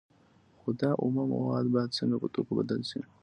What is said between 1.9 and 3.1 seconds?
څنګه په توکو بدل شي